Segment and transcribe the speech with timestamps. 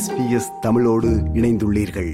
[0.00, 2.12] SBS தமிழோடு இணைந்துள்ளீர்கள்.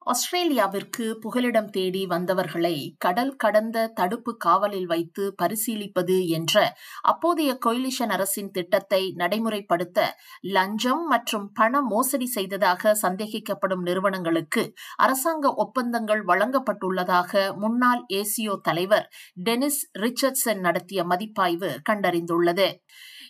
[0.00, 9.14] ஆஸ்திரேலியாவிற்கு புகலிடம் தேடி வந்தவர்களை கடல் கடந்த தடுப்பு காவலில் வைத்து பரிசீலிப்பது என்ற அப்போதைய கொயிலிஷன் அரசின் திட்டத்தை
[9.16, 10.02] நடைமுறைப்படுத்த
[10.40, 19.10] லஞ்சம் மற்றும் பண மோசடி செய்ததாக சந்தேகிக்கப்படும் நிறுவனங்களுக்கு அரசாங்க ஒப்பந்தங்கள் வழங்கப்பட்டுள்ளதாக முன்னாள் ஏசியோ தலைவர்
[19.44, 22.76] டெனிஸ் ரிச்சர்ட்சன் நடத்திய மதிப்பாய்வு கண்டறிந்துள்ளது.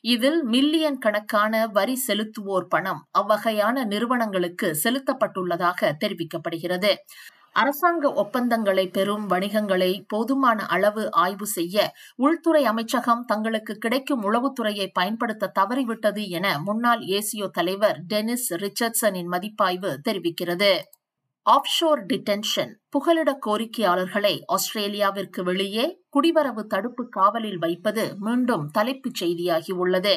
[0.04, 6.90] இதில் மில்லியன் கணக்கான வரி செலுத்துவோர் பணம் அவ்வகையான நிறுவனங்களுக்கு செலுத்தப்பட்டுள்ளதாக தெரிவிக்கப்படுகிறது.
[7.52, 11.76] அரசாங்க ஒப்பந்தங்களை பெறும் வணிகங்களை போதுமான அளவு ஆய்வு செய்ய
[12.16, 20.72] உள்துறை அமைச்சகம் தங்களுக்கு கிடைக்கும் உளவுத்துறையை பயன்படுத்த தவறிவிட்டது என முன்னாள் ஏசியோ தலைவர் டெனிஸ் ரிச்சர்ட்சனின் மதிப்பாய்வு தெரிவிக்கிறது.
[21.46, 30.14] ஆப்ஷோர் டிடென்ஷன் புகலிட கோரிக்கையாளர்களை ஆஸ்திரேலியாவிற்கு வெளியே குடிவரவு தடுப்பு காவலில் வைப்பது மீண்டும் தலைப்புச் செய்தியாகியுள்ளது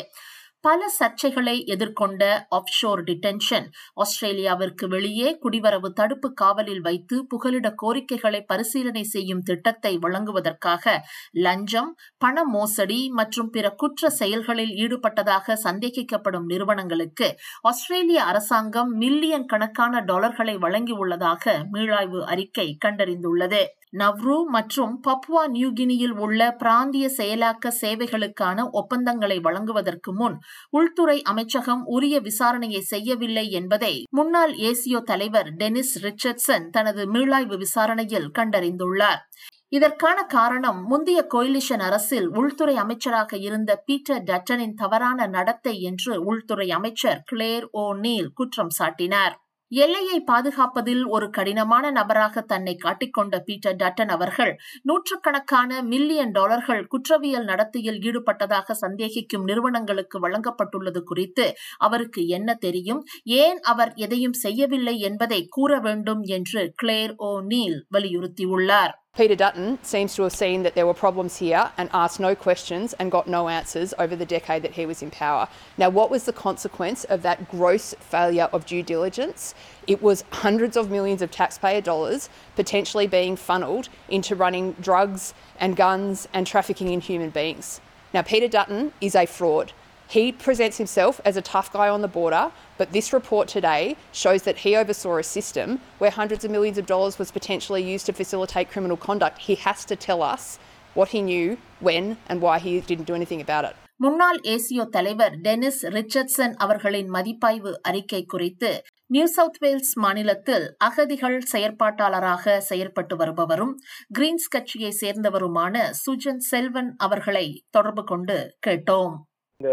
[0.67, 9.43] பல சர்ச்சைகளை எதிர்கொண்ட ஆப்ஷோர் டிடென்ஷன் ஆஸ்திரேலியாவிற்கு வெளியே குடிவரவு தடுப்பு காவலில் வைத்து புகலிட கோரிக்கைகளை பரிசீலனை செய்யும்
[9.43, 10.95] திட்டத்தை வழங்குவதற்காக
[11.37, 17.29] லஞ்சம் பண மோசடி மற்றும் பிற குற்ற செயல்களில் ஈடுபட்டதாக சந்தேகிக்கப்படும் நிறுவனங்களுக்கு
[17.63, 23.63] ஆஸ்திரேலிய அரசாங்கம் மில்லியன் கணக்கான டாலர்களை வழங்கியுள்ளதாக மீளாய்வு அறிக்கை கண்டறிந்துள்ளது.
[23.99, 30.35] நவ்ரு மற்றும் பப்வா நியூகினியில் உள்ள பிராந்திய செயலாக்க சேவைகளுக்கான ஒப்பந்தங்களை வழங்குவதற்கு முன்
[30.69, 39.21] உள்துறை அமைச்சகம் உரிய விசாரணையை செய்யவில்லை என்பதை முன்னாள் ஏசியோ தலைவர் டெனிஸ் ரிச்சர்ட்சன் தனது மீளாய்வு விசாரணையில் கண்டறிந்துள்ளார்.
[39.69, 47.21] இதற்கான காரணம் முந்தைய கோயிலிஷன் அரசில் உள்துறை அமைச்சராக இருந்த பீட்டர் டட்டனின் தவறான நடத்தை என்று உள்துறை அமைச்சர்
[47.25, 49.35] கிளேர் ஓ நீல் குற்றம் சாட்டினார்.
[49.71, 57.99] எல்லையை பாதுகாப்பதில் ஒரு கடினமான நபராக தன்னை காட்டிக்கொண்ட பீட்டர் டட்டன் அவர்கள் நூற்றுக்கணக்கான மில்லியன் டாலர்கள் குற்றவியல் நடத்தையில்
[58.01, 63.01] ஈடுபட்டதாக சந்தேகிக்கும் நிறுவனங்களுக்கு வழங்கப்பட்டுள்ளது குறித்து அவருக்கு என்ன தெரியும்?
[63.23, 68.95] ஏன் அவர் எதையும் செய்யவில்லை என்பதை கூற வேண்டும் என்று கிளேர் ஓ நீல் வலியுறுத்தியுள்ளார்.
[69.17, 72.93] Peter Dutton seems to have seen that there were problems here and asked no questions
[72.99, 75.47] and got no answers over the decade that he was in power.
[75.75, 79.55] Now, what was the consequence of that gross failure of due diligence?
[79.87, 85.75] It was hundreds of millions of taxpayer dollars potentially being funneled into running drugs and
[85.75, 87.81] guns and trafficking in human beings.
[88.13, 89.73] Now, Peter Dutton is a fraud.
[90.09, 94.43] He presents himself as a tough guy on the border, but this report today shows
[94.43, 98.13] that he oversaw a system where hundreds of millions of dollars was potentially used to
[98.13, 99.39] facilitate criminal conduct.
[99.39, 100.59] He has to tell us
[100.95, 103.75] what he knew, when, and why he didn't do anything about it.
[103.99, 108.69] முன்னாள் ஏசியோ தலைவர் Denis Richardson அவர்களின் மதிப்பாய்வு அறிக்கை குறித்து
[109.07, 113.73] new south Wales மாநிலத்தில் அகதிகள் செயற்பாட்டாளராக செயற்பட்டு வருபவரும்
[114.19, 118.37] Green's கட்சியை சேர்ந்தவருமான சுஜன் செல்வன் அவர்களை தொடர்பு கொண்டு
[118.67, 119.15] கேட்டோம்
[119.59, 119.69] இந்த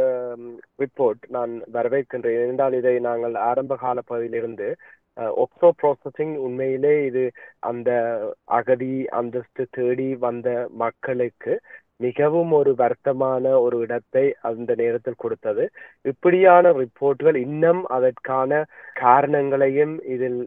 [0.82, 2.42] ரிப்போர்ட் நான் வரவேற்கின்றேன்.
[2.50, 4.68] என்றால் இதை நாங்கள் ஆரம்ப கால பகுதியிலிருந்து
[5.42, 7.24] ஒப்சோ ப்ராசஸிங் உண்மையிலே இது
[7.70, 7.90] அந்த
[8.58, 10.48] அகதி அந்தஸ்து தேடி வந்த
[10.82, 11.52] மக்களுக்கு
[12.00, 15.64] மிகவும் ஒரு வருத்தமான ஒரு இடத்தை அந்த நேரத்தில் கொடுத்தது.
[16.04, 18.50] இப்படியான ரிப்போர்ட்டுகள் இன்னும் அதற்கான
[19.02, 20.40] காரணங்களையும் இதில்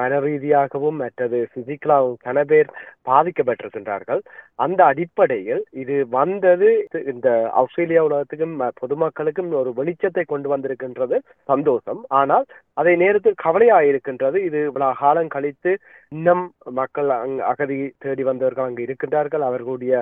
[0.00, 2.70] மன ரீதியாகவும் மற்றது பிசிக்கலாகவும் பல பேர்
[3.10, 4.22] பாதிக்கப்பட்டிருக்கின்றார்கள்.
[4.58, 6.68] அந்த அடிப்படையில் இது வந்தது
[7.12, 7.28] இந்த
[7.60, 11.16] ஆஸ்திரேலியா உலகத்துக்கும் பொதுமக்களுக்கும் ஒரு வெளிச்சத்தை கொண்டு வந்திருக்கின்றது
[11.48, 12.00] சந்தோஷம்.
[12.20, 12.46] ஆனால்
[12.76, 14.38] அதே நேரத்தில் கவலையாயிருக்கின்றது.
[14.48, 15.72] இது இவ்வளவு காலம் கழித்து
[16.12, 16.44] இன்னும்
[16.80, 19.44] மக்கள் அங் அகதி தேடி வந்தவர்கள் அங்கு இருக்கின்றார்கள்.
[19.50, 19.94] அவர்களுடைய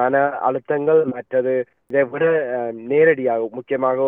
[0.00, 0.14] மன
[0.48, 1.54] அழுத்தங்கள் மற்றது
[1.90, 2.24] இதை விட
[2.92, 3.98] நேரடியாக முக்கியமாக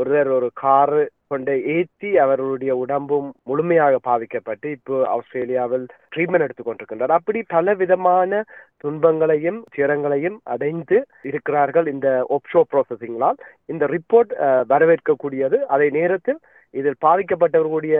[0.00, 1.02] ஒருவர் ஒரு காரு
[1.32, 7.16] கொண்டு ஏற்றி அவர்களுடைய உடம்பும் முழுமையாக பாதிக்கப்பட்டு இப்போ ஆஸ்திரேலியாவில் ட்ரீட்மெண்ட் எடுத்துக் கொண்டிருக்கின்றார்.
[7.18, 8.42] அப்படி பல விதமான
[8.84, 10.98] துன்பங்களையும் சிரங்களையும் அடைந்து
[11.30, 13.38] இருக்கிறார்கள் இந்த ஒப்ஷோ ப்ராசஸிங்களால்
[13.72, 14.32] இந்த ரிப்போர்ட்
[14.72, 15.58] வரவேற்கக்கூடியது.
[15.74, 16.40] அதே நேரத்தில்
[16.80, 17.96] இதில் பாதிக்கப்பட்டவர்களுடைய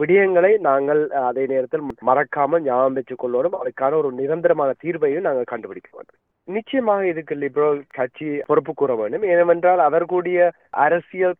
[0.00, 6.18] விடயங்களை நாங்கள் அதே நேரத்தில் மறக்காமல் ஞாபகம் வச்சுக் கொள்ளோடும் அதுக்கான ஒரு நிரந்தரமான தீர்வையும் நாங்கள் கண்டுபிடிக்க வேண்டும்.
[6.48, 10.38] நிச்சயமாக இதுக்கு லிபரல் கட்சி பொறுப்பு கூற வேண்டும் ஏனென்றால் அவர்களுடைய
[10.84, 11.36] அரசியல்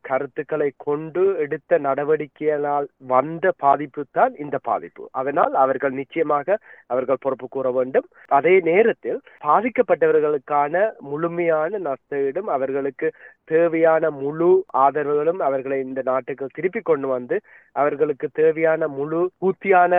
[0.00, 5.04] கருத்துக்களை கொண்டு எடுத்த நடவடிக்கையினால் வந்த பாதிப்பு தான் இந்த பாதிப்பு.
[5.12, 10.74] அதனால் அவர்கள் நிச்சயமாக அவர்கள் பொறுப்பு கூற வேண்டும் அதே நேரத்தில் பாதிக்கப்பட்டவர்களுக்கான
[11.10, 13.10] முழுமையான நஷ்டஈடும் அவர்களுக்கு
[13.48, 17.36] தேவையான முழு ஆதரவுகளும் அவர்களை இந்த நாட்டுக்கு திருப்பி கொண்டு வந்து
[17.76, 19.92] அவர்களுக்கு தேவையான முழு பூர்த்தியான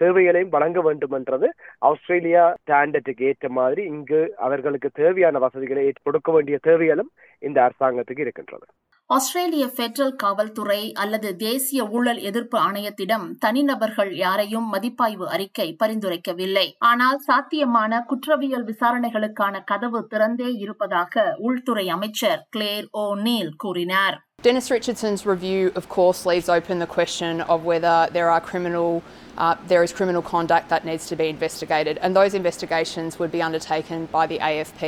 [0.00, 1.50] சேவைகளையும் வழங்க வேண்டும் என்றது
[1.90, 7.10] ஆஸ்திரேலியா ஸ்டாண்டர்டுக்கு ஏற்ற மாதிரி இங்கு அவர்களுக்கு தேவையான வசதிகளை கொடுக்க வேண்டிய தேவைகளும்
[7.42, 8.66] இந்த அரசாங்கத்துக்கு இருக்கின்றது.
[9.10, 18.00] ஆஸ்திரேலிய பெட்ரல் காவல்துறை அல்லது தேசிய ஊழல் எதிர்ப்பு ஆணையத்திடம் தனிநபர்கள் யாரையும் மதிப்பாய்வு அறிக்கை பரிந்துரைக்கவில்லை ஆனால் சாத்தியமான
[18.08, 25.84] குற்றவியல் விசாரணைகளுக்கான கதவு திறந்தே இருப்பதாக உள்துறை அமைச்சர் கிளேர் ஓ நீல் கூறினார் Dennis Richardson's review, of
[25.88, 28.90] course, leaves open the question of whether there are criminal,
[29.38, 33.42] uh, there is criminal conduct that needs to be investigated, and those investigations would be
[33.42, 34.82] undertaken by the AFP.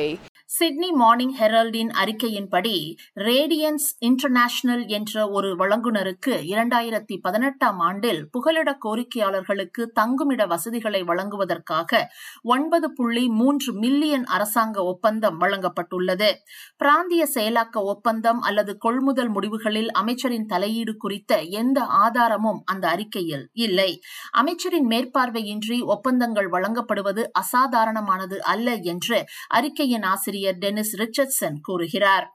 [0.58, 2.76] Sydney Morning ஹெரால்டின் அறிக்கையின்படி
[3.20, 12.00] Radiance international என்ற ஒரு வழங்குனருக்கு இரண்டாயிரத்தி பதினெட்டாம் ஆண்டில் புகலிட கோரிக்கையாளர்களுக்கு தங்குமிட வசதிகளை வழங்குவதற்காக
[12.48, 16.30] ஒன்பது புள்ளி மூன்று மில்லியன் அரசாங்க ஒப்பந்தம் வழங்கப்பட்டுள்ளது.
[16.76, 23.90] பிராந்திய செயலாக்க ஒப்பந்தம் அல்லது கொள்முதல் முடிவுகளில் அமைச்சரின் தலையீடு குறித்த எந்த ஆதாரமும் அந்த அறிக்கையில் இல்லை.
[24.32, 29.20] அமைச்சரின் மேற்பார்வையின்றி ஒப்பந்தங்கள் வழங்கப்படுவது அசாதாரணமானது அல்ல என்று
[29.50, 32.27] அறிக்கையின் ஆசிரியர் டெனிஸ் ரிச்சர்ட்சன் கூறுகிறார்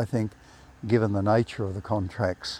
[0.00, 0.28] I think,
[0.92, 2.50] given the nature of the contracts,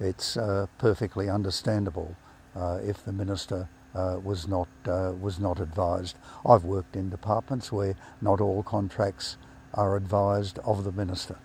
[0.00, 2.10] it's uh, perfectly understandable
[2.56, 3.60] uh, if the minister
[3.94, 6.16] uh, was not uh, was not advised.
[6.46, 9.36] I've worked in departments where not all contracts
[9.74, 11.36] are advised of the minister.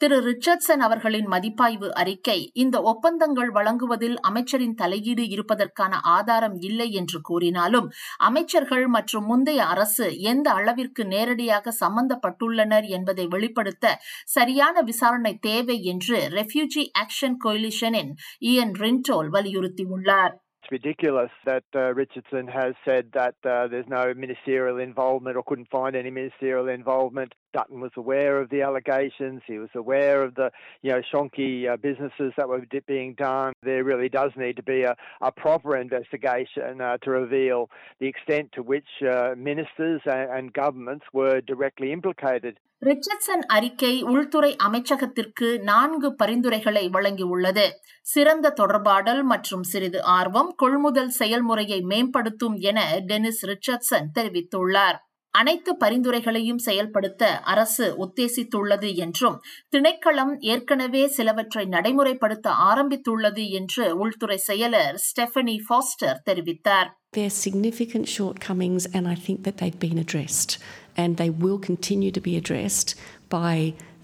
[0.00, 7.88] Thiru Richardson அவர்களின் மதிப்பாய்வு அறிக்கை இந்த ஒப்பந்தங்கள் வழங்குவதில் அமைச்சரின் தலையீடு இருப்பதற்கான ஆதாரம் இல்லை என்று கூறினாலும்
[8.20, 13.94] அமைச்சர்கள் மற்றும் முந்தைய அரசு எந்த அளவிற்கு நேரடியாக சம்பந்தப்பட்டுள்ளனர் என்பதை வெளிப்படுத்த
[14.28, 18.12] சரியான விசாரணை தேவை என்று ரெஃப்யூஜி ஆக்ஷன் கோயிலிஷனின்
[18.46, 24.78] இயன் ரின்டோல் வலியுறுத்தியுள்ளார் It's ridiculous that uh, Richardson has said that uh, there's no ministerial
[24.80, 27.30] involvement or couldn't find any ministerial involvement.
[27.56, 29.40] Dutton was aware of the allegations.
[29.46, 30.48] He was aware of the,
[30.82, 33.52] you know, shonky uh, businesses that were di- being done.
[33.62, 37.60] There really does need to be a, a proper investigation uh, to reveal
[38.00, 42.54] the extent to which uh, ministers and, and governments were directly implicated.
[42.82, 47.64] Richardson அறிக்கை உள்துறை அமைச்சகத்திற்கு நான்கு பரிந்துரைகளை வழங்கியுள்ளது
[48.06, 52.78] சிறந்த தொடர்பாடல் மற்றும் சிறிது ஆர்வம் கொள்முதல் செயல்முறையை மேம்படுத்தும் என
[53.10, 54.98] டெனிஸ் ரிச்சர்ட்சன் தெரிவித்துள்ளார்
[55.35, 59.37] அனைத்து பரிந்துரைகளையும் செயல்படுத்த அரசு உத்தேசித்துள்ளது என்றும்
[59.75, 68.83] திணைக்களம் ஏற்கனவே சிலவற்றை நடைமுறைப்படுத்த ஆரம்பித்துள்ளது என்று உள்துறை செயலர் ஸ்டெஃபனி ஃபாஸ்டர் தெரிவித்தார் There are significant shortcomings,
[68.95, 70.51] and I think that they've been addressed,
[70.95, 72.89] and they will continue to be addressed
[73.29, 73.55] by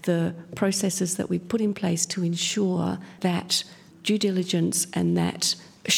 [0.08, 0.18] the
[0.54, 2.88] processes that we put in place to ensure
[3.20, 3.50] that
[4.04, 5.42] due diligence and that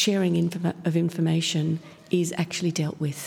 [0.01, 1.65] sharing informa- of information
[2.21, 3.21] is actually dealt with.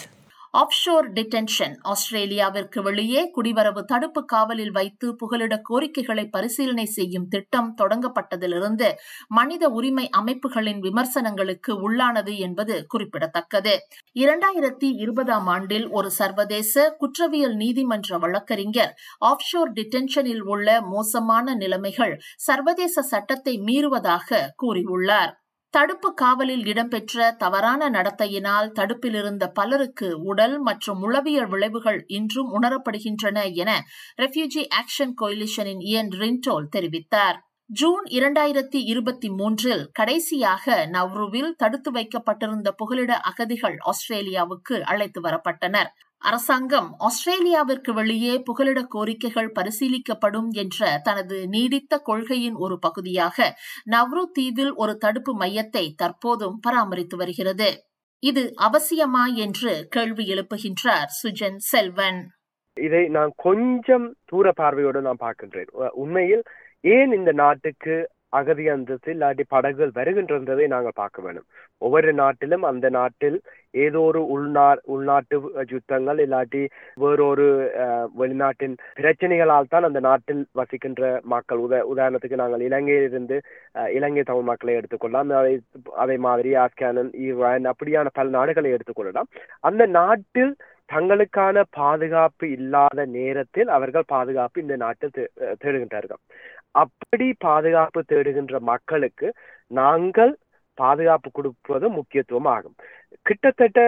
[0.53, 8.91] Offshore detention ஆஸ்திரேலியாவிற்கு வெளியே குடிவரவு தடுப்பு காவலில் வைத்து புகலிட கோரிக்கைகளை பரிசீலனை செய்யும் திட்டம் தொடங்கப்பட்டதிலிருந்து
[9.27, 13.77] மனித உரிமை அமைப்புகளின் விமர்சனங்களுக்கு உள்ளானது என்பது குறிப்பிடத்தக்கது.
[14.19, 18.93] இரண்டாயிரத்தி இருபதாம் ஆண்டில் ஒரு சர்வதேச குற்றவியல் நீதிமன்ற வழக்கறிஞர்
[19.25, 25.38] ஆப்ஷோர் டிடென்ஷனில் உள்ள மோசமான நிலைமைகள் சர்வதேச சட்டத்தை மீறுவதாக கூறியுள்ளார்.
[25.73, 33.71] தடுப்பு காவலில் இடம்பெற்ற தவறான நடத்தையினால் தடுப்பில் இருந்த பலருக்கு உடல் மற்றும் உளவியல் விளைவுகள் இன்றும் உணரப்படுகின்றன என
[34.17, 37.37] ரெஃப்யூஜி ஆக்ஷன் கோயிலிஷனின் இயன் ரின்டோல் தெரிவித்தார்.
[37.69, 45.91] ஜூன் இரண்டாயிரத்தி இருபத்தி மூன்றில் கடைசியாக நவ்ருவில் தடுத்து வைக்கப்பட்டிருந்த புகலிட அகதிகள் ஆஸ்திரேலியாவுக்கு அழைத்து வரப்பட்டனர்.
[46.21, 53.47] அரசாங்கம் ஆஸ்திரேலியாவிற்கு வெளியே புகலிட கோரிக்கைகள் பரிசீலிக்கப்படும் என்ற தனது நீடித்த கொள்கையின் ஒரு பகுதியாக
[53.85, 57.69] நவ்ரு தீவில் ஒரு தடுப்பு மையத்தை தற்போதும் பராமரித்து வருகிறது.
[58.23, 62.19] இது அவசியமா என்று கேள்வி எழுப்புகின்றார் சுஜன் செல்வன்.
[62.77, 65.69] இதை நான் கொஞ்சம் தூர பார்வையோடு நான் பார்க்கின்றேன்.
[65.93, 66.43] உண்மையில்
[66.83, 67.95] ஏன் இந்த நாட்டுக்கு
[68.29, 71.47] அகதி அந்தஸ்து இல்லாட்டி படகுகள் வருகின்றதை நாங்கள் பார்க்க வேண்டும்.
[71.81, 73.37] ஒவ்வொரு நாட்டிலும் அந்த நாட்டில்
[73.77, 75.35] ஏதோ ஒரு உள்நா உள்நாட்டு
[75.71, 76.61] யுத்தங்கள் இல்லாட்டி
[76.95, 77.47] வேறொரு
[78.19, 81.59] வெளிநாட்டின் பிரச்சனைகளால் தான் அந்த நாட்டில் வசிக்கின்ற மக்கள்.
[81.59, 83.37] உத உதாரணத்துக்கு நாங்கள் இலங்கையிலிருந்து
[83.75, 85.33] அஹ், இலங்கை தமிழ் மக்களை எடுத்துக்கொள்ளலாம்.
[85.33, 85.53] அதை
[85.95, 89.29] அதே மாதிரி ஆப்கானன் ஈரான் அப்படியான பல நாடுகளை எடுத்துக்கொள்ளலாம்.
[89.59, 90.53] அந்த நாட்டில்
[90.89, 95.31] தங்களுக்கான பாதுகாப்பு இல்லாத நேரத்தில் அவர்கள் பாதுகாப்பு இந்த நாட்டில் தே-
[95.61, 96.21] தேடுகின்றார்கள்.
[96.75, 99.27] அப்படி பாதுகாப்பு தேடுகின்ற மக்களுக்கு
[99.71, 100.33] நாங்கள்
[100.77, 102.75] பாதுகாப்பு கொடுப்பது முக்கியத்துவம் ஆகும்.
[103.27, 103.79] கிட்டத்தட்ட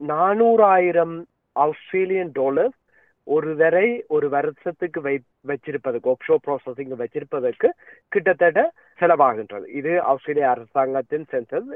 [0.00, 1.14] நானூறாயிரம்
[1.56, 2.78] ஆஸ்திரேலியன் டாலர்ஸ்
[3.26, 5.14] ஒரு வரை ஒரு வருஷத்துக்கு வை
[5.50, 7.68] வச்சிருப்பதற்கு ஒப்ஷோ ப்ராசஸிங் வச்சிருப்பதற்கு
[8.12, 8.62] கிட்டத்தட்ட
[9.00, 9.66] செலவாகின்றது.
[9.78, 11.70] இது ஆஸ்திரேலிய அரசாங்கத்தின் சென்சஸ்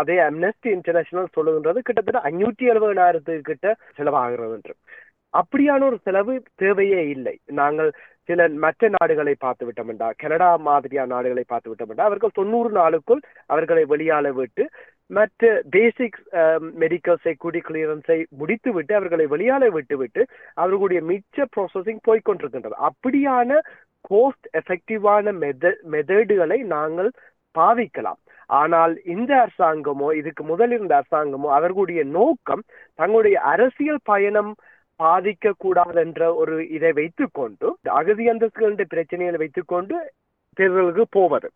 [0.00, 4.74] அதே அம்னஸ்டி இன்டர்நேஷனல் சொல்லுகின்றது கிட்டத்தட்ட அஞ்சூற்றி எழுபதாயிரத்துக்கு கிட்ட செலவாகிறது என்று.
[5.34, 7.36] அப்படியான ஒரு செலவு தேவையே இல்லை.
[7.60, 7.90] நாங்கள்
[8.28, 14.32] சில மற்ற நாடுகளை பார்த்து விட்டோம் கனடா மாதிரியான நாடுகளை பார்த்து விட்டோம் அவர்கள் தொண்ணூறு நாளுக்குள் அவர்களை வெளியால
[14.32, 14.64] விட்டு
[15.10, 16.18] மற்ற பேசிக்
[16.82, 20.22] மெடிக்கல் செக்யூரிட்டி கிளியரன்ஸை முடித்து விட்டு அவர்களை வெளியால விட்டுவிட்டு
[20.54, 23.60] அவர்களுடைய மிச்ச ப்ராசஸிங் போய்கொண்டிருக்கின்றது அப்படியான
[24.00, 27.10] கோஸ்ட் எஃபெக்டிவான மெத மெதடுகளை நாங்கள்
[27.54, 28.20] பாவிக்கலாம்.
[28.50, 32.62] ஆனால் இந்த அரசாங்கமோ இதுக்கு முதல் இருந்த அரசாங்கமோ அவர்களுடைய நோக்கம்
[32.94, 34.50] தங்களுடைய அரசியல் பயணம்
[35.02, 37.68] பாதிக்க கூடாது என்ற ஒரு இதை வைத்துக்கொண்டு
[38.00, 39.96] அகதி அந்தஸ்துகளின் பிரச்சனைகளை வைத்துக்கொண்டு
[40.56, 41.48] தேர்தலுக்கு போவது.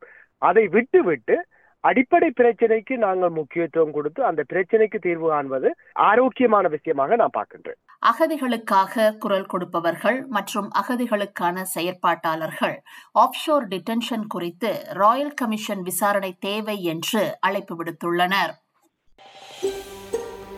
[0.42, 1.36] அதை விட்டு விட்டு
[1.84, 7.78] அடிப்படை பிரச்சனைக்கு நாங்கள் முக்கியத்துவம் கொடுத்து அந்த பிரச்சனைக்கு தீர்வு காண்பது ஆரோக்கியமான விஷயமாக நான் பார்க்கின்றேன்.
[8.10, 12.76] அகதிகளுக்காக குரல் கொடுப்பவர்கள் மற்றும் அகதிகளுக்கான செயற்பாட்டாளர்கள்
[13.24, 18.52] ஆப்ஷோர் டிடென்ஷன் குறித்து ராயல் கமிஷன் விசாரணை தேவை என்று அழைப்பு விடுத்துள்ளனர்.